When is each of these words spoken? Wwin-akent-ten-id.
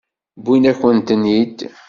Wwin-akent-ten-id. 0.41 1.57